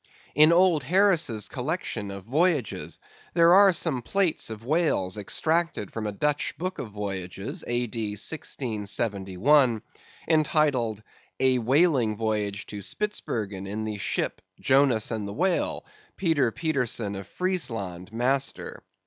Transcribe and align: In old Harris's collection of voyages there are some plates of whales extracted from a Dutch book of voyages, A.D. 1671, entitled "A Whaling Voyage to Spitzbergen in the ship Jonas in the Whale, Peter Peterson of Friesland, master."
In 0.33 0.51
old 0.51 0.83
Harris's 0.85 1.47
collection 1.47 2.09
of 2.09 2.23
voyages 2.25 2.99
there 3.35 3.53
are 3.53 3.71
some 3.71 4.01
plates 4.01 4.49
of 4.49 4.65
whales 4.65 5.15
extracted 5.15 5.93
from 5.93 6.07
a 6.07 6.11
Dutch 6.11 6.57
book 6.57 6.79
of 6.79 6.89
voyages, 6.89 7.63
A.D. 7.67 7.99
1671, 8.13 9.83
entitled 10.27 11.03
"A 11.39 11.59
Whaling 11.59 12.17
Voyage 12.17 12.65
to 12.65 12.81
Spitzbergen 12.81 13.67
in 13.67 13.83
the 13.83 13.99
ship 13.99 14.41
Jonas 14.59 15.11
in 15.11 15.27
the 15.27 15.33
Whale, 15.33 15.85
Peter 16.17 16.51
Peterson 16.51 17.15
of 17.15 17.27
Friesland, 17.27 18.11
master." 18.11 18.81